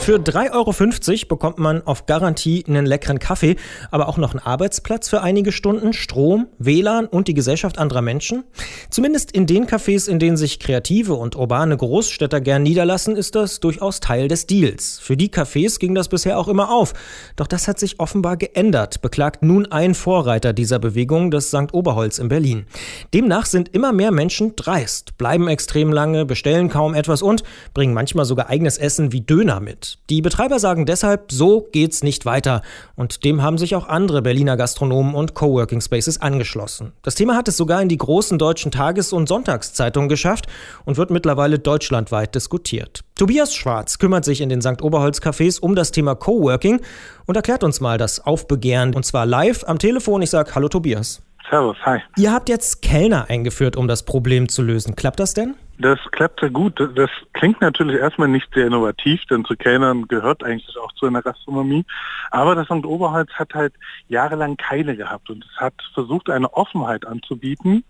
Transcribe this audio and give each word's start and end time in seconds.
Für 0.00 0.16
3,50 0.16 0.52
Euro 0.54 1.28
bekommt 1.28 1.58
man 1.58 1.82
auf 1.86 2.06
Garantie 2.06 2.64
einen 2.66 2.86
leckeren 2.86 3.18
Kaffee, 3.18 3.56
aber 3.90 4.08
auch 4.08 4.16
noch 4.16 4.30
einen 4.30 4.38
Arbeitsplatz 4.38 5.08
für 5.08 5.20
einige 5.20 5.52
Stunden, 5.52 5.92
Strom, 5.92 6.46
WLAN 6.58 7.06
und 7.06 7.28
die 7.28 7.34
Gesellschaft 7.34 7.76
anderer 7.78 8.00
Menschen. 8.00 8.44
Zumindest 8.88 9.32
in 9.32 9.46
den 9.46 9.66
Cafés, 9.66 10.08
in 10.08 10.18
denen 10.18 10.38
sich 10.38 10.60
kreative 10.60 11.12
und 11.12 11.36
urbane 11.36 11.76
Großstädter 11.76 12.40
gern 12.40 12.62
niederlassen, 12.62 13.16
ist 13.16 13.34
das 13.34 13.60
durchaus 13.60 14.00
Teil 14.00 14.28
des 14.28 14.46
Deals. 14.46 14.98
Für 14.98 15.16
die 15.16 15.28
Cafés 15.28 15.78
ging 15.78 15.94
das 15.94 16.08
bisher 16.08 16.38
auch 16.38 16.48
immer 16.48 16.70
auf. 16.70 16.94
Doch 17.36 17.46
das 17.46 17.68
hat 17.68 17.78
sich 17.78 18.00
offenbar 18.00 18.38
geändert, 18.38 19.02
beklagt 19.02 19.42
nun 19.42 19.66
ein 19.66 19.94
Vorreiter 19.94 20.54
dieser 20.54 20.78
Bewegung, 20.78 21.30
das 21.30 21.48
St. 21.48 21.72
Oberholz 21.72 22.18
in 22.18 22.28
Berlin. 22.28 22.66
Demnach 23.12 23.46
sind 23.46 23.74
immer 23.74 23.92
mehr 23.92 24.12
Menschen 24.12 24.56
dreist, 24.56 25.18
bleiben 25.18 25.48
extrem 25.48 25.92
lange, 25.92 26.24
bestellen 26.24 26.68
kaum 26.68 26.94
etwas 26.94 27.20
und 27.20 27.42
bringen 27.74 27.94
manchmal 27.94 28.24
sogar 28.24 28.48
eigenes 28.48 28.78
Essen 28.78 29.12
wie 29.12 29.20
Döner 29.20 29.60
mit. 29.60 29.87
Die 30.10 30.22
Betreiber 30.22 30.58
sagen 30.58 30.86
deshalb, 30.86 31.32
so 31.32 31.68
geht's 31.72 32.02
nicht 32.02 32.26
weiter. 32.26 32.62
Und 32.96 33.24
dem 33.24 33.42
haben 33.42 33.58
sich 33.58 33.74
auch 33.74 33.88
andere 33.88 34.22
Berliner 34.22 34.56
Gastronomen 34.56 35.14
und 35.14 35.34
Coworking 35.34 35.80
Spaces 35.80 36.20
angeschlossen. 36.20 36.92
Das 37.02 37.14
Thema 37.14 37.36
hat 37.36 37.48
es 37.48 37.56
sogar 37.56 37.80
in 37.80 37.88
die 37.88 37.96
großen 37.96 38.38
deutschen 38.38 38.70
Tages- 38.70 39.12
und 39.12 39.28
Sonntagszeitungen 39.28 40.08
geschafft 40.08 40.46
und 40.84 40.96
wird 40.96 41.10
mittlerweile 41.10 41.58
deutschlandweit 41.58 42.34
diskutiert. 42.34 43.02
Tobias 43.16 43.54
Schwarz 43.54 43.98
kümmert 43.98 44.24
sich 44.24 44.40
in 44.40 44.48
den 44.48 44.62
St. 44.62 44.82
Oberholz 44.82 45.18
Cafés 45.18 45.60
um 45.60 45.74
das 45.74 45.90
Thema 45.90 46.14
Coworking 46.14 46.80
und 47.26 47.36
erklärt 47.36 47.64
uns 47.64 47.80
mal 47.80 47.98
das 47.98 48.20
Aufbegehren 48.24 48.94
und 48.94 49.04
zwar 49.04 49.26
live 49.26 49.64
am 49.66 49.78
Telefon. 49.78 50.22
Ich 50.22 50.30
sage 50.30 50.54
Hallo 50.54 50.68
Tobias. 50.68 51.22
Servus, 51.50 51.76
hi. 51.84 52.00
Ihr 52.16 52.32
habt 52.32 52.48
jetzt 52.48 52.82
Kellner 52.82 53.30
eingeführt, 53.30 53.76
um 53.76 53.88
das 53.88 54.02
Problem 54.02 54.48
zu 54.48 54.62
lösen. 54.62 54.96
Klappt 54.96 55.18
das 55.18 55.34
denn? 55.34 55.54
Das 55.80 56.00
klappt 56.10 56.40
sehr 56.40 56.50
gut. 56.50 56.80
Das 56.96 57.10
klingt 57.34 57.60
natürlich 57.60 58.00
erstmal 58.00 58.26
nicht 58.26 58.52
sehr 58.52 58.66
innovativ, 58.66 59.24
denn 59.26 59.44
zu 59.44 59.54
Kellnern 59.54 60.08
gehört 60.08 60.42
eigentlich 60.42 60.76
auch 60.76 60.92
zu 60.94 61.06
einer 61.06 61.22
Gastronomie. 61.22 61.84
Aber 62.32 62.56
das 62.56 62.66
St. 62.66 62.84
Oberholz 62.84 63.30
hat 63.34 63.54
halt 63.54 63.74
jahrelang 64.08 64.56
keine 64.56 64.96
gehabt 64.96 65.30
und 65.30 65.44
es 65.44 65.60
hat 65.60 65.74
versucht, 65.94 66.30
eine 66.30 66.52
Offenheit 66.54 67.06
anzubieten, 67.06 67.84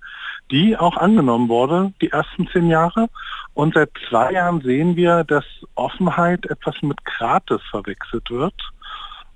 die 0.51 0.77
auch 0.77 0.99
angenommen 0.99 1.49
wurde, 1.49 1.95
die 2.03 2.11
ersten 2.11 2.47
zehn 2.49 2.69
Jahre. 2.69 3.09
Und 3.55 3.73
seit 3.75 3.91
zwei 4.09 4.33
Jahren 4.33 4.61
sehen 4.61 4.95
wir, 4.97 5.25
dass 5.25 5.45
Offenheit 5.75 6.45
etwas 6.47 6.75
mit 6.83 7.03
Gratis 7.07 7.63
verwechselt 7.71 8.31
wird 8.31 8.55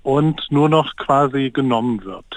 und 0.03 0.45
nur 0.51 0.69
noch 0.69 0.95
quasi 0.97 1.49
genommen 1.49 2.03
wird. 2.03 2.32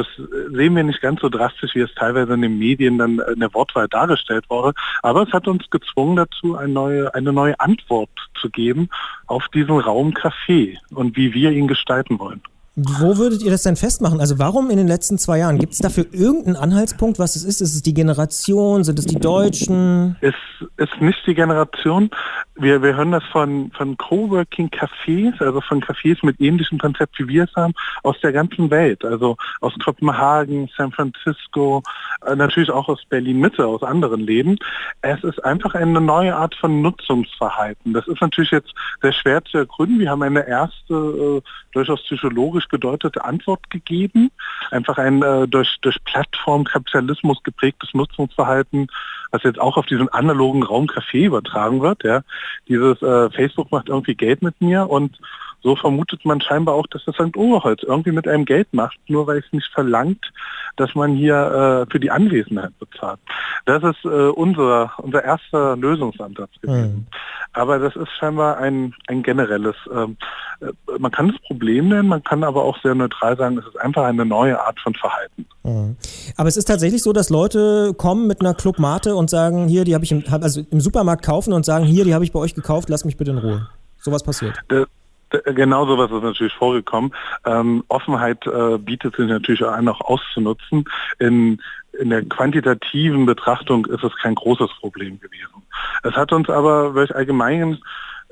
Das 0.00 0.06
sehen 0.16 0.76
wir 0.76 0.82
nicht 0.82 1.02
ganz 1.02 1.20
so 1.20 1.28
drastisch, 1.28 1.74
wie 1.74 1.80
es 1.80 1.94
teilweise 1.94 2.32
in 2.32 2.40
den 2.40 2.58
Medien 2.58 2.96
dann 2.96 3.18
in 3.18 3.40
der 3.40 3.52
Wortwahl 3.52 3.86
dargestellt 3.86 4.48
wurde. 4.48 4.72
Aber 5.02 5.24
es 5.24 5.32
hat 5.32 5.46
uns 5.46 5.68
gezwungen 5.68 6.16
dazu, 6.16 6.56
eine 6.56 6.72
neue, 6.72 7.14
eine 7.14 7.34
neue 7.34 7.60
Antwort 7.60 8.08
zu 8.40 8.48
geben 8.48 8.88
auf 9.26 9.48
diesen 9.48 9.78
Raum 9.78 10.14
Café 10.14 10.78
und 10.94 11.18
wie 11.18 11.34
wir 11.34 11.50
ihn 11.50 11.68
gestalten 11.68 12.18
wollen. 12.18 12.40
Wo 12.82 13.18
würdet 13.18 13.42
ihr 13.42 13.50
das 13.50 13.62
denn 13.62 13.76
festmachen? 13.76 14.20
Also 14.20 14.38
warum 14.38 14.70
in 14.70 14.76
den 14.76 14.88
letzten 14.88 15.18
zwei 15.18 15.38
Jahren? 15.38 15.58
Gibt 15.58 15.72
es 15.72 15.78
dafür 15.78 16.06
irgendeinen 16.12 16.56
Anhaltspunkt, 16.56 17.18
was 17.18 17.36
es 17.36 17.44
ist? 17.44 17.60
Ist 17.60 17.74
es 17.74 17.82
die 17.82 17.94
Generation? 17.94 18.84
Sind 18.84 18.98
es 18.98 19.06
die 19.06 19.18
Deutschen? 19.18 20.16
Es 20.20 20.34
ist 20.76 21.00
nicht 21.00 21.18
die 21.26 21.34
Generation. 21.34 22.10
Wir, 22.54 22.82
wir 22.82 22.96
hören 22.96 23.12
das 23.12 23.24
von, 23.24 23.70
von 23.76 23.96
Coworking 23.96 24.68
Cafés, 24.68 25.32
also 25.40 25.60
von 25.60 25.80
Cafés 25.80 26.18
mit 26.22 26.40
ähnlichem 26.40 26.78
Konzept 26.78 27.18
wie 27.18 27.28
wir 27.28 27.44
es 27.44 27.54
haben, 27.56 27.74
aus 28.02 28.20
der 28.20 28.32
ganzen 28.32 28.70
Welt. 28.70 29.04
Also 29.04 29.36
aus 29.60 29.74
Kopenhagen, 29.82 30.70
San 30.76 30.92
Francisco, 30.92 31.82
äh, 32.26 32.34
natürlich 32.36 32.70
auch 32.70 32.88
aus 32.88 33.04
Berlin-Mitte, 33.08 33.66
aus 33.66 33.82
anderen 33.82 34.20
Läden. 34.20 34.58
Es 35.02 35.22
ist 35.24 35.44
einfach 35.44 35.74
eine 35.74 36.00
neue 36.00 36.34
Art 36.34 36.54
von 36.54 36.80
Nutzungsverhalten. 36.82 37.92
Das 37.92 38.06
ist 38.06 38.20
natürlich 38.20 38.50
jetzt 38.50 38.72
sehr 39.02 39.12
schwer 39.12 39.44
zu 39.44 39.58
ergründen. 39.58 39.98
Wir 39.98 40.10
haben 40.10 40.22
eine 40.22 40.46
erste, 40.46 40.94
äh, 40.94 41.40
durchaus 41.72 42.02
psychologisch 42.04 42.68
gedeutete 42.70 43.24
Antwort 43.24 43.68
gegeben. 43.70 44.30
Einfach 44.70 44.98
ein 44.98 45.22
äh, 45.22 45.46
durch, 45.48 45.78
durch 45.80 46.02
Plattformkapitalismus 46.04 47.42
geprägtes 47.42 47.94
Nutzungsverhalten, 47.94 48.88
was 49.30 49.42
jetzt 49.42 49.60
auch 49.60 49.76
auf 49.76 49.86
diesen 49.86 50.08
analogen 50.08 50.62
Raum 50.62 50.86
Café 50.86 51.26
übertragen 51.26 51.82
wird. 51.82 52.04
Ja. 52.04 52.22
Dieses 52.68 53.00
äh, 53.02 53.30
Facebook 53.30 53.70
macht 53.70 53.88
irgendwie 53.88 54.14
Geld 54.14 54.42
mit 54.42 54.60
mir 54.60 54.88
und 54.88 55.18
so 55.62 55.76
vermutet 55.76 56.24
man 56.24 56.40
scheinbar 56.40 56.74
auch, 56.74 56.86
dass 56.86 57.04
das 57.04 57.14
St. 57.16 57.36
Oberholz 57.36 57.82
irgendwie 57.82 58.12
mit 58.12 58.26
einem 58.26 58.44
Geld 58.44 58.72
macht, 58.72 58.98
nur 59.08 59.26
weil 59.26 59.38
es 59.38 59.52
nicht 59.52 59.70
verlangt, 59.72 60.32
dass 60.76 60.94
man 60.94 61.14
hier 61.14 61.86
äh, 61.86 61.90
für 61.90 62.00
die 62.00 62.10
Anwesenheit 62.10 62.78
bezahlt. 62.78 63.20
Das 63.66 63.82
ist 63.82 64.04
äh, 64.04 64.08
unser, 64.08 64.92
unser 64.98 65.22
erster 65.22 65.76
Lösungsansatz 65.76 66.50
gewesen. 66.62 66.94
Mhm. 66.94 67.06
Aber 67.52 67.78
das 67.78 67.96
ist 67.96 68.08
scheinbar 68.18 68.58
ein, 68.58 68.94
ein 69.08 69.22
generelles, 69.22 69.74
ähm, 69.92 70.16
äh, 70.60 70.98
man 70.98 71.10
kann 71.10 71.30
es 71.30 71.40
Problem 71.42 71.88
nennen, 71.88 72.08
man 72.08 72.22
kann 72.22 72.44
aber 72.44 72.64
auch 72.64 72.80
sehr 72.82 72.94
neutral 72.94 73.36
sagen, 73.36 73.58
es 73.58 73.66
ist 73.66 73.80
einfach 73.80 74.04
eine 74.04 74.24
neue 74.24 74.60
Art 74.60 74.78
von 74.80 74.94
Verhalten. 74.94 75.46
Mhm. 75.64 75.96
Aber 76.36 76.48
es 76.48 76.56
ist 76.56 76.66
tatsächlich 76.66 77.02
so, 77.02 77.12
dass 77.12 77.28
Leute 77.28 77.92
kommen 77.94 78.26
mit 78.26 78.40
einer 78.40 78.54
Clubmate 78.54 79.16
und 79.16 79.30
sagen, 79.30 79.66
hier, 79.66 79.84
die 79.84 79.94
habe 79.94 80.04
ich 80.04 80.12
im, 80.12 80.22
also 80.30 80.62
im 80.70 80.80
Supermarkt 80.80 81.24
kaufen 81.24 81.52
und 81.52 81.64
sagen, 81.64 81.84
hier, 81.84 82.04
die 82.04 82.14
habe 82.14 82.24
ich 82.24 82.32
bei 82.32 82.38
euch 82.38 82.54
gekauft, 82.54 82.88
lass 82.88 83.04
mich 83.04 83.16
bitte 83.16 83.32
in 83.32 83.38
Ruhe. 83.38 83.68
Sowas 83.98 84.22
passiert. 84.22 84.56
Das 84.68 84.86
Genau 85.30 85.86
sowas 85.86 86.10
ist 86.10 86.22
natürlich 86.22 86.54
vorgekommen. 86.54 87.14
Ähm, 87.44 87.84
Offenheit 87.88 88.46
äh, 88.46 88.78
bietet 88.78 89.16
sich 89.16 89.28
natürlich 89.28 89.62
auch 89.64 89.72
an, 89.72 89.88
auch 89.88 90.00
auszunutzen. 90.00 90.84
In, 91.18 91.60
in 91.98 92.10
der 92.10 92.24
quantitativen 92.24 93.26
Betrachtung 93.26 93.86
ist 93.86 94.02
es 94.02 94.14
kein 94.16 94.34
großes 94.34 94.70
Problem 94.80 95.20
gewesen. 95.20 95.62
Es 96.02 96.14
hat 96.14 96.32
uns 96.32 96.48
aber, 96.48 96.94
welch 96.94 97.14
allgemein 97.14 97.78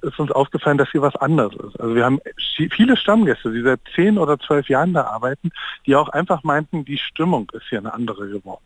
ist 0.03 0.19
uns 0.19 0.31
aufgefallen, 0.31 0.79
dass 0.79 0.91
hier 0.91 1.03
was 1.03 1.17
anders 1.17 1.53
ist. 1.55 1.79
Also 1.81 1.95
wir 1.95 2.05
haben 2.05 2.21
viele 2.47 2.97
Stammgäste, 2.97 3.53
die 3.53 3.63
seit 3.63 3.81
zehn 3.95 4.19
oder 4.19 4.39
zwölf 4.39 4.69
Jahren 4.69 4.95
da 4.95 5.05
arbeiten, 5.05 5.51
die 5.87 5.97
auch 5.97 6.09
einfach 6.09 6.45
meinten, 6.45 6.85
die 6.85 6.99
Stimmung 6.99 7.51
ist 7.53 7.69
hier 7.69 7.79
eine 7.79 7.93
andere 7.93 8.29
geworden. 8.29 8.63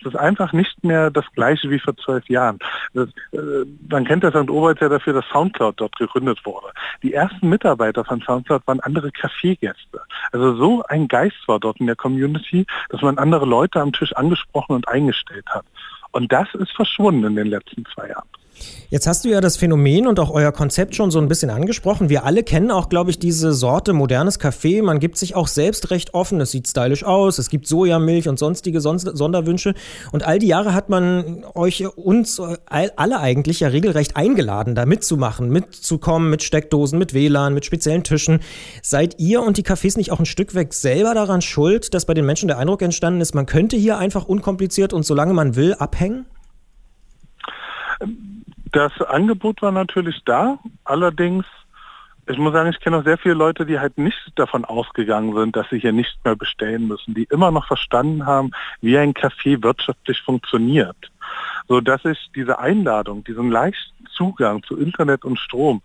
Es 0.00 0.06
ist 0.06 0.16
einfach 0.16 0.52
nicht 0.52 0.82
mehr 0.84 1.10
das 1.10 1.24
gleiche 1.34 1.70
wie 1.70 1.78
vor 1.78 1.96
zwölf 1.96 2.28
Jahren. 2.28 2.58
Das, 2.94 3.08
äh, 3.32 3.66
man 3.88 4.04
kennt 4.04 4.24
das 4.24 4.32
St. 4.32 4.50
Oberholz 4.50 4.80
ja 4.80 4.88
dafür, 4.88 5.12
dass 5.12 5.26
Soundcloud 5.32 5.74
dort 5.78 5.96
gegründet 5.96 6.44
wurde. 6.44 6.68
Die 7.02 7.12
ersten 7.12 7.48
Mitarbeiter 7.48 8.04
von 8.04 8.20
Soundcloud 8.22 8.66
waren 8.66 8.80
andere 8.80 9.10
Kaffeegäste. 9.12 10.00
Also 10.32 10.56
so 10.56 10.82
ein 10.88 11.08
Geist 11.08 11.46
war 11.46 11.60
dort 11.60 11.80
in 11.80 11.86
der 11.86 11.96
Community, 11.96 12.66
dass 12.88 13.02
man 13.02 13.18
andere 13.18 13.46
Leute 13.46 13.80
am 13.80 13.92
Tisch 13.92 14.14
angesprochen 14.14 14.74
und 14.74 14.88
eingestellt 14.88 15.46
hat. 15.48 15.64
Und 16.12 16.32
das 16.32 16.48
ist 16.54 16.72
verschwunden 16.72 17.24
in 17.24 17.36
den 17.36 17.46
letzten 17.46 17.84
zwei 17.86 18.08
Jahren. 18.08 18.28
Jetzt 18.90 19.06
hast 19.06 19.24
du 19.24 19.28
ja 19.28 19.40
das 19.40 19.56
Phänomen 19.56 20.06
und 20.06 20.18
auch 20.18 20.30
euer 20.30 20.50
Konzept 20.50 20.96
schon 20.96 21.10
so 21.10 21.20
ein 21.20 21.28
bisschen 21.28 21.50
angesprochen. 21.50 22.08
Wir 22.08 22.24
alle 22.24 22.42
kennen 22.42 22.70
auch, 22.70 22.88
glaube 22.88 23.10
ich, 23.10 23.18
diese 23.18 23.52
Sorte 23.52 23.92
modernes 23.92 24.38
Kaffee. 24.38 24.82
Man 24.82 24.98
gibt 24.98 25.16
sich 25.16 25.36
auch 25.36 25.46
selbst 25.46 25.90
recht 25.90 26.12
offen. 26.12 26.40
Es 26.40 26.50
sieht 26.50 26.66
stylisch 26.66 27.04
aus. 27.04 27.38
Es 27.38 27.50
gibt 27.50 27.68
Sojamilch 27.68 28.28
und 28.28 28.38
sonstige 28.38 28.80
Sonderwünsche. 28.80 29.74
Und 30.10 30.26
all 30.26 30.40
die 30.40 30.48
Jahre 30.48 30.74
hat 30.74 30.88
man 30.88 31.44
euch, 31.54 31.86
uns 31.96 32.40
alle 32.40 33.20
eigentlich 33.20 33.60
ja 33.60 33.68
regelrecht 33.68 34.16
eingeladen, 34.16 34.74
da 34.74 34.86
mitzumachen, 34.86 35.50
mitzukommen 35.50 36.28
mit 36.28 36.42
Steckdosen, 36.42 36.98
mit 36.98 37.14
WLAN, 37.14 37.54
mit 37.54 37.64
speziellen 37.64 38.02
Tischen. 38.02 38.40
Seid 38.82 39.20
ihr 39.20 39.42
und 39.42 39.56
die 39.56 39.64
Cafés 39.64 39.96
nicht 39.96 40.10
auch 40.10 40.18
ein 40.18 40.26
Stück 40.26 40.54
weg 40.54 40.74
selber 40.74 41.14
daran 41.14 41.42
schuld, 41.42 41.94
dass 41.94 42.06
bei 42.06 42.14
den 42.14 42.26
Menschen 42.26 42.48
der 42.48 42.58
Eindruck 42.58 42.82
entstanden 42.82 43.20
ist, 43.20 43.34
man 43.34 43.46
könnte 43.46 43.76
hier 43.76 43.98
einfach 43.98 44.26
unkompliziert 44.26 44.92
und 44.92 45.04
solange 45.04 45.32
man 45.32 45.54
will 45.54 45.74
abhängen? 45.74 46.26
Das 48.72 48.92
Angebot 49.02 49.62
war 49.62 49.72
natürlich 49.72 50.22
da, 50.24 50.58
allerdings, 50.84 51.44
ich 52.26 52.38
muss 52.38 52.52
sagen, 52.52 52.70
ich 52.70 52.80
kenne 52.80 52.98
auch 52.98 53.04
sehr 53.04 53.18
viele 53.18 53.34
Leute, 53.34 53.66
die 53.66 53.80
halt 53.80 53.98
nicht 53.98 54.18
davon 54.36 54.64
ausgegangen 54.64 55.34
sind, 55.34 55.56
dass 55.56 55.68
sie 55.70 55.78
hier 55.78 55.92
nicht 55.92 56.16
mehr 56.24 56.36
bestellen 56.36 56.86
müssen, 56.86 57.14
die 57.14 57.24
immer 57.24 57.50
noch 57.50 57.66
verstanden 57.66 58.26
haben, 58.26 58.52
wie 58.80 58.96
ein 58.96 59.14
Café 59.14 59.62
wirtschaftlich 59.62 60.22
funktioniert. 60.22 60.96
So 61.68 61.80
dass 61.80 62.04
ich 62.04 62.30
diese 62.34 62.58
Einladung, 62.58 63.24
diesen 63.24 63.50
leichten 63.50 64.06
Zugang 64.16 64.62
zu 64.64 64.76
Internet 64.76 65.24
und 65.24 65.38
Strom 65.38 65.82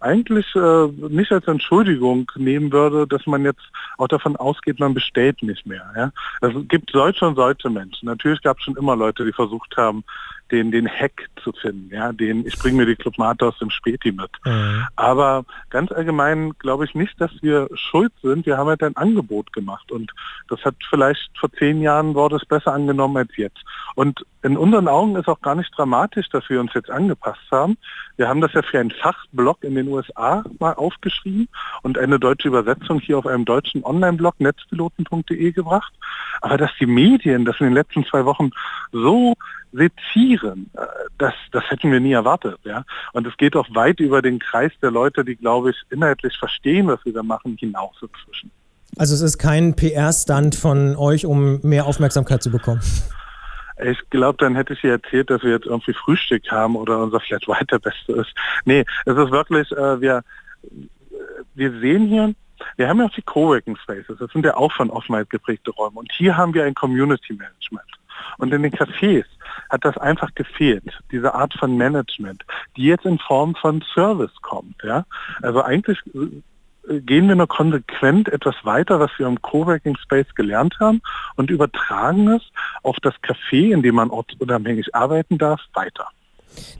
eigentlich 0.00 0.46
äh, 0.54 0.86
nicht 1.08 1.32
als 1.32 1.46
Entschuldigung 1.46 2.30
nehmen 2.36 2.72
würde, 2.72 3.06
dass 3.06 3.26
man 3.26 3.44
jetzt 3.44 3.66
auch 3.96 4.08
davon 4.08 4.36
ausgeht, 4.36 4.78
man 4.78 4.94
bestellt 4.94 5.42
nicht 5.42 5.66
mehr. 5.66 5.90
Ja? 5.96 6.12
Es 6.40 6.52
gibt 6.68 6.90
solche 6.92 7.26
und 7.26 7.34
solche 7.34 7.68
Menschen. 7.70 8.06
Natürlich 8.06 8.42
gab 8.42 8.58
es 8.58 8.64
schon 8.64 8.76
immer 8.76 8.94
Leute, 8.94 9.24
die 9.24 9.32
versucht 9.32 9.76
haben, 9.76 10.04
den, 10.50 10.70
den 10.70 10.88
Hack 10.88 11.28
zu 11.42 11.52
finden, 11.52 11.94
ja, 11.94 12.12
den, 12.12 12.46
ich 12.46 12.58
bringe 12.58 12.78
mir 12.78 12.86
die 12.86 12.96
Clubmate 12.96 13.46
aus 13.46 13.58
dem 13.58 13.70
Späti 13.70 14.12
mit. 14.12 14.30
Mhm. 14.44 14.86
Aber 14.96 15.44
ganz 15.70 15.92
allgemein 15.92 16.52
glaube 16.58 16.84
ich 16.84 16.94
nicht, 16.94 17.20
dass 17.20 17.30
wir 17.40 17.68
schuld 17.74 18.12
sind. 18.22 18.46
Wir 18.46 18.56
haben 18.56 18.68
halt 18.68 18.82
ein 18.82 18.96
Angebot 18.96 19.52
gemacht 19.52 19.90
und 19.92 20.12
das 20.48 20.64
hat 20.64 20.74
vielleicht 20.88 21.30
vor 21.38 21.50
zehn 21.52 21.82
Jahren 21.82 22.14
wurde 22.14 22.36
es 22.36 22.44
besser 22.44 22.72
angenommen 22.72 23.16
als 23.16 23.36
jetzt. 23.36 23.62
Und 23.94 24.24
in 24.42 24.56
unseren 24.56 24.88
Augen 24.88 25.16
ist 25.16 25.28
auch 25.28 25.40
gar 25.40 25.54
nicht 25.54 25.76
dramatisch, 25.76 26.28
dass 26.30 26.48
wir 26.48 26.60
uns 26.60 26.72
jetzt 26.74 26.90
angepasst 26.90 27.50
haben. 27.50 27.76
Wir 28.16 28.28
haben 28.28 28.40
das 28.40 28.52
ja 28.52 28.62
für 28.62 28.78
einen 28.78 28.90
Fachblog 28.90 29.64
in 29.64 29.74
den 29.74 29.88
USA 29.88 30.44
mal 30.60 30.74
aufgeschrieben 30.74 31.48
und 31.82 31.98
eine 31.98 32.18
deutsche 32.18 32.48
Übersetzung 32.48 33.00
hier 33.00 33.18
auf 33.18 33.26
einem 33.26 33.44
deutschen 33.44 33.84
Online-Blog 33.84 34.38
netzpiloten.de 34.38 35.52
gebracht. 35.52 35.92
Aber 36.40 36.56
dass 36.56 36.70
die 36.78 36.86
Medien 36.86 37.44
das 37.44 37.58
in 37.60 37.66
den 37.66 37.74
letzten 37.74 38.04
zwei 38.06 38.24
Wochen 38.24 38.50
so 38.92 39.34
sezieren, 39.72 40.70
äh, 40.74 40.86
das, 41.18 41.34
das 41.52 41.64
hätten 41.70 41.92
wir 41.92 42.00
nie 42.00 42.12
erwartet. 42.12 42.58
Ja? 42.64 42.84
Und 43.12 43.26
es 43.26 43.36
geht 43.36 43.56
auch 43.56 43.66
weit 43.74 44.00
über 44.00 44.22
den 44.22 44.38
Kreis 44.38 44.72
der 44.82 44.90
Leute, 44.90 45.24
die, 45.24 45.36
glaube 45.36 45.70
ich, 45.70 45.76
inhaltlich 45.90 46.36
verstehen, 46.38 46.88
was 46.88 47.04
wir 47.04 47.12
da 47.12 47.22
machen, 47.22 47.56
hinaus 47.58 47.96
inzwischen. 48.00 48.50
Also 48.96 49.14
es 49.14 49.20
ist 49.20 49.38
kein 49.38 49.76
PR-Stand 49.76 50.54
von 50.54 50.96
euch, 50.96 51.26
um 51.26 51.60
mehr 51.62 51.86
Aufmerksamkeit 51.86 52.42
zu 52.42 52.50
bekommen. 52.50 52.80
Ich 53.84 53.98
glaube, 54.10 54.38
dann 54.38 54.56
hätte 54.56 54.72
ich 54.72 54.82
ihr 54.82 54.92
erzählt, 54.92 55.30
dass 55.30 55.42
wir 55.42 55.52
jetzt 55.52 55.66
irgendwie 55.66 55.92
Frühstück 55.92 56.50
haben 56.50 56.74
oder 56.74 56.98
unser 56.98 57.20
Flat 57.20 57.46
White 57.46 57.66
der 57.66 57.78
Beste 57.78 58.12
ist. 58.12 58.34
Nee, 58.64 58.84
es 59.04 59.16
ist 59.16 59.30
wirklich, 59.30 59.70
äh, 59.70 60.00
wir, 60.00 60.22
wir 61.54 61.70
sehen 61.78 62.08
hier, 62.08 62.34
wir 62.76 62.88
haben 62.88 62.98
ja 62.98 63.06
auch 63.06 63.14
die 63.14 63.22
Coworking 63.22 63.76
Spaces, 63.76 64.18
das 64.18 64.32
sind 64.32 64.44
ja 64.44 64.56
auch 64.56 64.72
von 64.72 64.90
Offenheit 64.90 65.30
geprägte 65.30 65.70
Räume. 65.70 66.00
Und 66.00 66.10
hier 66.12 66.36
haben 66.36 66.54
wir 66.54 66.64
ein 66.64 66.74
Community 66.74 67.34
Management. 67.34 67.86
Und 68.38 68.52
in 68.52 68.62
den 68.62 68.72
Cafés 68.72 69.24
hat 69.70 69.84
das 69.84 69.96
einfach 69.98 70.34
gefehlt, 70.34 70.98
diese 71.10 71.34
Art 71.34 71.54
von 71.54 71.76
Management, 71.76 72.44
die 72.76 72.84
jetzt 72.84 73.04
in 73.04 73.18
Form 73.18 73.54
von 73.54 73.82
Service 73.94 74.34
kommt. 74.42 74.76
Ja? 74.82 75.04
Also 75.42 75.62
eigentlich 75.62 75.98
äh, 76.14 77.00
gehen 77.00 77.28
wir 77.28 77.36
nur 77.36 77.48
konsequent 77.48 78.28
etwas 78.28 78.54
weiter, 78.62 79.00
was 79.00 79.10
wir 79.18 79.26
im 79.26 79.40
Coworking 79.42 79.96
Space 79.96 80.34
gelernt 80.34 80.76
haben 80.80 81.00
und 81.36 81.50
übertragen 81.50 82.28
es 82.28 82.42
auf 82.82 82.96
das 83.02 83.14
Café, 83.22 83.72
in 83.72 83.82
dem 83.82 83.96
man 83.96 84.10
ortsunabhängig 84.10 84.94
arbeiten 84.94 85.38
darf, 85.38 85.60
weiter. 85.74 86.08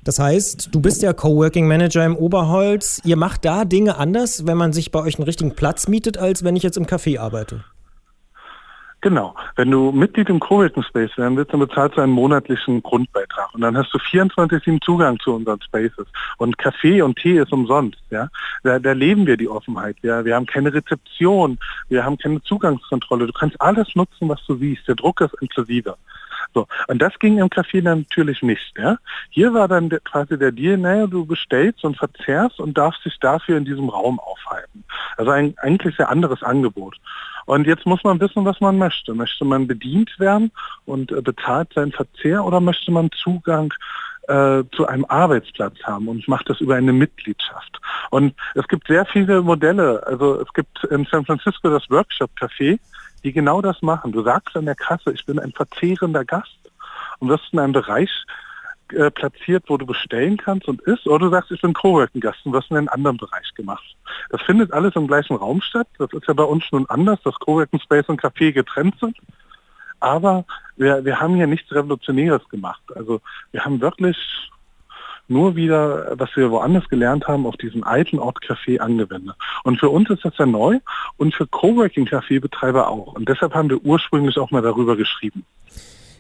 Das 0.02 0.19
heißt, 0.19 0.70
du 0.72 0.80
bist 0.80 1.02
ja 1.02 1.12
Coworking 1.12 1.69
Manager 1.69 2.04
im 2.04 2.16
Oberholz. 2.16 3.00
Ihr 3.04 3.16
macht 3.16 3.44
da 3.44 3.64
Dinge 3.64 3.96
anders, 3.96 4.46
wenn 4.46 4.56
man 4.56 4.72
sich 4.72 4.90
bei 4.90 5.00
euch 5.00 5.16
einen 5.16 5.25
richtigen 5.25 5.54
Platz 5.54 5.88
mietet, 5.88 6.19
als 6.19 6.42
wenn 6.42 6.56
ich 6.56 6.62
jetzt 6.62 6.76
im 6.76 6.86
Café 6.86 7.20
arbeite. 7.20 7.64
Genau. 9.00 9.36
Wenn 9.54 9.70
du 9.70 9.92
Mitglied 9.92 10.28
im 10.28 10.40
Coworking 10.40 10.82
Space 10.82 11.16
werden 11.16 11.36
willst, 11.36 11.52
dann 11.52 11.60
bezahlst 11.60 11.96
du 11.96 12.00
einen 12.00 12.12
monatlichen 12.12 12.82
Grundbeitrag. 12.82 13.54
Und 13.54 13.60
dann 13.60 13.76
hast 13.76 13.94
du 13.94 13.98
24-7 13.98 14.80
Zugang 14.82 15.20
zu 15.20 15.34
unseren 15.34 15.60
Spaces. 15.62 16.06
Und 16.38 16.58
Kaffee 16.58 17.00
und 17.02 17.16
Tee 17.16 17.38
ist 17.38 17.52
umsonst. 17.52 18.00
Ja? 18.10 18.28
Da, 18.64 18.80
da 18.80 18.92
leben 18.92 19.26
wir 19.26 19.36
die 19.36 19.48
Offenheit. 19.48 19.96
Ja? 20.02 20.24
Wir 20.24 20.34
haben 20.34 20.46
keine 20.46 20.74
Rezeption, 20.74 21.58
wir 21.88 22.04
haben 22.04 22.18
keine 22.18 22.42
Zugangskontrolle. 22.42 23.26
Du 23.28 23.32
kannst 23.32 23.60
alles 23.60 23.94
nutzen, 23.94 24.28
was 24.28 24.44
du 24.46 24.56
siehst. 24.56 24.88
Der 24.88 24.96
Druck 24.96 25.20
ist 25.20 25.34
inklusive. 25.40 25.96
So. 26.54 26.66
Und 26.88 27.00
das 27.00 27.16
ging 27.20 27.38
im 27.38 27.48
Café 27.48 27.82
natürlich 27.82 28.42
nicht. 28.42 28.76
Ja? 28.76 28.98
Hier 29.30 29.54
war 29.54 29.68
dann 29.68 29.90
der, 29.90 30.00
quasi 30.00 30.36
der 30.36 30.50
Deal, 30.50 30.76
naja, 30.76 31.06
du 31.06 31.24
bestellst 31.24 31.84
und 31.84 31.96
verzehrst 31.96 32.58
und 32.58 32.76
darfst 32.76 33.04
dich 33.04 33.18
dafür 33.20 33.58
in 33.58 33.64
diesem 33.64 33.88
Raum 33.88 34.18
aufhalten. 34.18 34.82
Also 35.16 35.30
ein 35.30 35.54
eigentlich 35.58 35.96
sehr 35.96 36.08
anderes 36.08 36.42
Angebot. 36.42 36.96
Und 37.48 37.66
jetzt 37.66 37.86
muss 37.86 38.04
man 38.04 38.20
wissen, 38.20 38.44
was 38.44 38.60
man 38.60 38.76
möchte. 38.76 39.14
Möchte 39.14 39.42
man 39.46 39.66
bedient 39.66 40.10
werden 40.20 40.52
und 40.84 41.10
äh, 41.10 41.22
bezahlt 41.22 41.72
seinen 41.72 41.92
Verzehr 41.92 42.44
oder 42.44 42.60
möchte 42.60 42.90
man 42.90 43.10
Zugang 43.10 43.72
äh, 44.28 44.64
zu 44.76 44.86
einem 44.86 45.06
Arbeitsplatz 45.06 45.82
haben 45.82 46.08
und 46.08 46.28
macht 46.28 46.50
das 46.50 46.60
über 46.60 46.74
eine 46.74 46.92
Mitgliedschaft. 46.92 47.80
Und 48.10 48.34
es 48.54 48.68
gibt 48.68 48.86
sehr 48.86 49.06
viele 49.06 49.40
Modelle. 49.40 50.06
Also 50.06 50.42
es 50.42 50.52
gibt 50.52 50.84
in 50.90 51.06
San 51.10 51.24
Francisco 51.24 51.70
das 51.70 51.88
Workshop 51.88 52.30
Café, 52.38 52.78
die 53.24 53.32
genau 53.32 53.62
das 53.62 53.80
machen. 53.80 54.12
Du 54.12 54.22
sagst 54.22 54.54
an 54.54 54.66
der 54.66 54.74
Kasse, 54.74 55.12
ich 55.12 55.24
bin 55.24 55.38
ein 55.38 55.52
verzehrender 55.52 56.26
Gast 56.26 56.70
und 57.18 57.30
wirst 57.30 57.50
in 57.52 57.60
einem 57.60 57.72
Bereich 57.72 58.10
äh, 58.93 59.11
platziert, 59.11 59.64
wo 59.69 59.76
du 59.76 59.87
bestellen 59.87 60.37
kannst 60.37 60.69
und 60.69 60.81
isst, 60.82 61.06
oder 61.06 61.26
du 61.26 61.31
sagst, 61.31 61.50
ich 61.50 61.61
bin 61.61 61.75
Coworking-Gast 61.75 62.44
und 62.44 62.52
wirst 62.52 62.70
in 62.70 62.76
einen 62.76 62.88
anderen 62.88 63.17
Bereich 63.17 63.52
gemacht. 63.55 63.96
Das 64.31 64.43
findet 64.43 64.73
alles 64.73 64.96
im 64.96 65.06
gleichen 65.06 65.37
Raum 65.37 65.61
statt. 65.61 65.88
Das 65.99 66.12
ist 66.12 66.26
ja 66.26 66.35
bei 66.35 66.44
uns 66.44 66.64
nun 66.73 66.87
anders, 66.88 67.20
dass 67.23 67.35
Coworking 67.37 67.81
Space 67.81 68.08
und 68.08 68.20
Café 68.20 68.52
getrennt 68.52 68.94
sind. 69.00 69.17
Aber 70.00 70.44
wir, 70.76 71.05
wir 71.05 71.20
haben 71.20 71.35
hier 71.35 71.46
nichts 71.46 71.73
Revolutionäres 71.73 72.49
gemacht. 72.49 72.82
Also 72.94 73.20
wir 73.50 73.64
haben 73.64 73.81
wirklich 73.81 74.17
nur 75.29 75.56
wieder, 75.56 76.19
was 76.19 76.35
wir 76.37 76.50
woanders 76.50 76.88
gelernt 76.88 77.29
haben, 77.29 77.46
auf 77.46 77.56
diesen 77.56 77.85
alten 77.85 78.19
Ort 78.19 78.38
Café 78.43 78.79
angewendet. 78.79 79.37
Und 79.62 79.79
für 79.79 79.90
uns 79.90 80.08
ist 80.11 80.25
das 80.25 80.37
ja 80.38 80.46
neu 80.46 80.79
und 81.17 81.35
für 81.35 81.46
Coworking 81.46 82.06
Café 82.06 82.40
Betreiber 82.40 82.88
auch. 82.88 83.14
Und 83.14 83.29
deshalb 83.29 83.55
haben 83.55 83.69
wir 83.69 83.85
ursprünglich 83.85 84.38
auch 84.38 84.50
mal 84.50 84.62
darüber 84.62 84.96
geschrieben. 84.96 85.44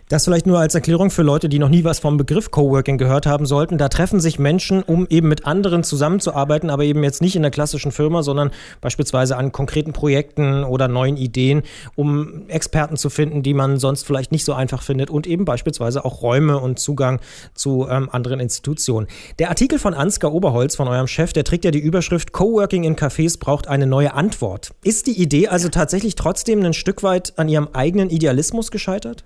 Das 0.08 0.24
vielleicht 0.24 0.46
nur 0.46 0.58
als 0.58 0.74
Erklärung 0.74 1.10
für 1.10 1.22
Leute, 1.22 1.50
die 1.50 1.58
noch 1.58 1.68
nie 1.68 1.84
was 1.84 1.98
vom 1.98 2.16
Begriff 2.16 2.50
Coworking 2.50 2.96
gehört 2.96 3.26
haben 3.26 3.44
sollten. 3.44 3.76
Da 3.76 3.90
treffen 3.90 4.20
sich 4.20 4.38
Menschen, 4.38 4.82
um 4.82 5.06
eben 5.10 5.28
mit 5.28 5.46
anderen 5.46 5.84
zusammenzuarbeiten, 5.84 6.70
aber 6.70 6.84
eben 6.84 7.04
jetzt 7.04 7.20
nicht 7.20 7.36
in 7.36 7.42
der 7.42 7.50
klassischen 7.50 7.92
Firma, 7.92 8.22
sondern 8.22 8.50
beispielsweise 8.80 9.36
an 9.36 9.52
konkreten 9.52 9.92
Projekten 9.92 10.64
oder 10.64 10.88
neuen 10.88 11.18
Ideen, 11.18 11.62
um 11.94 12.48
Experten 12.48 12.96
zu 12.96 13.10
finden, 13.10 13.42
die 13.42 13.52
man 13.52 13.78
sonst 13.78 14.06
vielleicht 14.06 14.32
nicht 14.32 14.46
so 14.46 14.54
einfach 14.54 14.82
findet 14.82 15.10
und 15.10 15.26
eben 15.26 15.44
beispielsweise 15.44 16.06
auch 16.06 16.22
Räume 16.22 16.58
und 16.58 16.78
Zugang 16.78 17.20
zu 17.52 17.86
ähm, 17.90 18.08
anderen 18.10 18.40
Institutionen. 18.40 19.08
Der 19.38 19.50
Artikel 19.50 19.78
von 19.78 19.92
Ansgar 19.92 20.32
Oberholz, 20.32 20.74
von 20.74 20.88
eurem 20.88 21.06
Chef, 21.06 21.34
der 21.34 21.44
trägt 21.44 21.66
ja 21.66 21.70
die 21.70 21.80
Überschrift 21.80 22.32
Coworking 22.32 22.84
in 22.84 22.96
Cafés 22.96 23.38
braucht 23.38 23.68
eine 23.68 23.86
neue 23.86 24.14
Antwort. 24.14 24.70
Ist 24.82 25.06
die 25.06 25.20
Idee 25.20 25.48
also 25.48 25.68
tatsächlich 25.68 26.14
trotzdem 26.14 26.62
ein 26.64 26.72
Stück 26.72 27.02
weit 27.02 27.34
an 27.36 27.48
ihrem 27.48 27.68
eigenen 27.74 28.08
Idealismus 28.08 28.70
gescheitert? 28.70 29.24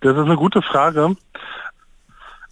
Das 0.00 0.16
ist 0.16 0.24
eine 0.24 0.36
gute 0.36 0.62
Frage. 0.62 1.14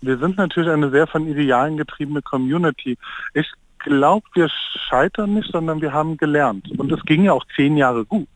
Wir 0.01 0.19
sind 0.19 0.37
natürlich 0.37 0.71
eine 0.71 0.91
sehr 0.91 1.07
von 1.07 1.27
Idealen 1.27 1.77
getriebene 1.77 2.23
Community. 2.23 2.97
Ich 3.35 3.51
glaube, 3.79 4.27
wir 4.35 4.49
scheitern 4.89 5.35
nicht, 5.35 5.51
sondern 5.51 5.81
wir 5.81 5.93
haben 5.93 6.17
gelernt. 6.17 6.71
Und 6.79 6.93
es 6.93 7.03
ging 7.03 7.25
ja 7.25 7.33
auch 7.33 7.45
zehn 7.57 7.77
Jahre 7.77 8.05
gut. 8.05 8.29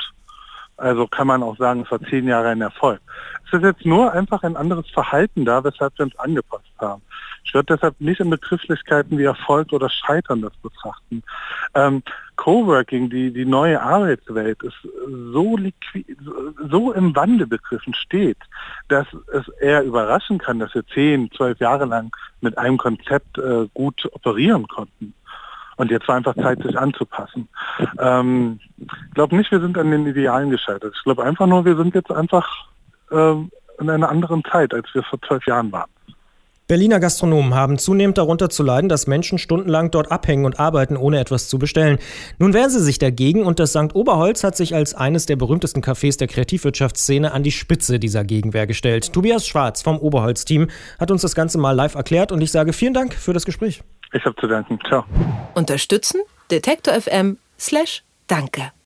Also 0.77 1.07
kann 1.07 1.27
man 1.27 1.43
auch 1.43 1.57
sagen, 1.59 1.83
es 1.83 1.91
war 1.91 2.01
zehn 2.01 2.27
Jahre 2.27 2.49
ein 2.49 2.61
Erfolg. 2.61 3.01
Es 3.47 3.53
ist 3.53 3.63
jetzt 3.63 3.85
nur 3.85 4.13
einfach 4.13 4.43
ein 4.43 4.57
anderes 4.57 4.89
Verhalten 4.91 5.45
da, 5.45 5.63
weshalb 5.63 5.97
wir 5.99 6.07
uns 6.07 6.19
angepasst 6.19 6.73
haben. 6.81 7.03
Ich 7.45 7.55
würde 7.55 7.75
deshalb 7.75 8.01
nicht 8.01 8.21
in 8.21 8.31
Begrifflichkeiten 8.31 9.19
wie 9.19 9.25
Erfolg 9.25 9.73
oder 9.73 9.91
Scheitern 9.91 10.43
das 10.43 10.53
betrachten. 10.63 11.23
Ähm, 11.75 12.03
Coworking, 12.37 13.11
die, 13.11 13.33
die 13.33 13.45
neue 13.45 13.81
Arbeitswelt 13.81 14.63
ist 14.63 14.77
so, 15.33 15.57
so 16.71 16.93
im 16.93 17.15
Wandel 17.15 17.47
begriffen 17.47 17.95
steht, 17.95 18.39
dass 18.89 19.07
es 19.33 19.49
eher 19.61 19.83
überraschen 19.83 20.39
kann, 20.39 20.59
dass 20.59 20.75
wir 20.75 20.87
zehn, 20.87 21.31
zwölf 21.33 21.59
Jahre 21.61 21.85
lang 21.85 22.15
mit 22.41 22.59
einem 22.59 22.79
Konzept 22.79 23.39
äh, 23.39 23.69
gut 23.75 24.09
operieren 24.13 24.67
konnten. 24.69 25.15
Und 25.77 25.91
jetzt 25.91 26.07
war 26.07 26.17
einfach 26.17 26.35
Zeit, 26.35 26.63
sich 26.63 26.79
anzupassen. 26.79 27.49
Ähm, 27.99 28.61
ich 28.79 29.15
glaube 29.15 29.37
nicht, 29.37 29.51
wir 29.51 29.61
sind 29.61 29.77
an 29.79 29.91
den 29.91 30.07
Idealen 30.07 30.51
gescheitert. 30.51 30.95
Ich 30.97 31.03
glaube 31.03 31.25
einfach 31.25 31.47
nur, 31.47 31.65
wir 31.65 31.77
sind 31.77 31.95
jetzt 31.95 32.11
einfach 32.11 32.69
äh, 33.11 33.35
in 33.79 33.91
einer 33.91 34.09
anderen 34.09 34.45
Zeit, 34.45 34.75
als 34.75 34.87
wir 34.95 35.03
vor 35.03 35.21
zwölf 35.23 35.47
Jahren 35.47 35.73
waren. 35.73 35.91
Berliner 36.73 37.01
Gastronomen 37.01 37.55
haben 37.55 37.77
zunehmend 37.77 38.17
darunter 38.17 38.49
zu 38.49 38.63
leiden, 38.63 38.89
dass 38.89 39.07
Menschen 39.07 39.37
stundenlang 39.37 39.91
dort 39.91 40.11
abhängen 40.11 40.47
und 40.47 40.59
arbeiten, 40.59 40.97
ohne 40.97 41.21
etwas 41.21 41.47
zu 41.47 41.59
bestellen. 41.59 41.99
Nun 42.39 42.55
wehren 42.55 42.71
sie 42.71 42.81
sich 42.81 42.99
dagegen 42.99 43.43
und 43.43 43.59
das 43.59 43.73
St. 43.73 43.95
Oberholz 43.95 44.43
hat 44.43 44.57
sich 44.57 44.75
als 44.75 44.95
eines 44.95 45.27
der 45.27 45.37
berühmtesten 45.37 45.83
Cafés 45.83 46.17
der 46.17 46.29
Kreativwirtschaftsszene 46.29 47.33
an 47.33 47.43
die 47.43 47.51
Spitze 47.51 47.99
dieser 47.99 48.25
Gegenwehr 48.25 48.67
gestellt. 48.67 49.13
Tobias 49.13 49.47
Schwarz 49.47 49.83
vom 49.83 49.99
Oberholz-Team 49.99 50.71
hat 50.99 51.11
uns 51.11 51.21
das 51.21 51.35
Ganze 51.35 51.59
mal 51.59 51.73
live 51.73 51.95
erklärt 51.95 52.33
und 52.33 52.41
ich 52.41 52.51
sage 52.51 52.73
vielen 52.73 52.95
Dank 52.95 53.13
für 53.13 53.35
das 53.35 53.45
Gespräch. 53.45 53.83
Ich 54.15 54.25
habe 54.25 54.37
zu 54.41 54.47
danken. 54.47 54.79
Ciao. 54.89 55.05
Unterstützen? 55.53 56.23
Detektor 56.51 56.95
FM 56.95 57.37
slash 57.59 58.03
Danke. 58.29 58.73